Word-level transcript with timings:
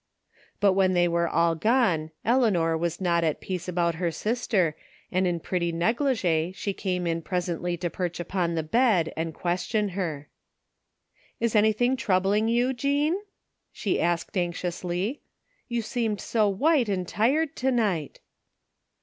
But 0.59 0.73
when 0.73 0.93
they 0.95 1.07
were 1.07 1.27
all 1.29 1.53
gone 1.53 2.09
Eleanor 2.25 2.75
was 2.75 2.99
not 2.99 3.23
at 3.23 3.39
peace 3.39 3.67
about 3.67 3.93
her 4.01 4.09
sister 4.09 4.75
and 5.11 5.27
in 5.27 5.39
pretty 5.39 5.71
negligee 5.71 6.53
she 6.53 6.73
came 6.73 7.05
in 7.05 7.21
presently 7.21 7.77
to 7.77 7.87
perch 7.91 8.19
upon 8.19 8.55
the 8.55 8.63
bed 8.63 9.13
and 9.15 9.31
question 9.31 9.89
her." 9.89 10.27
Is 11.39 11.55
anything 11.55 11.95
troubling 11.95 12.47
you, 12.47 12.73
Jean?" 12.73 13.13
she 13.71 14.01
asked 14.01 14.35
anxiously." 14.35 15.21
You 15.69 15.83
seemed 15.83 16.19
so 16.19 16.49
white 16.49 16.89
and 16.89 17.07
tired 17.07 17.55
to 17.57 17.69
night 17.71 18.21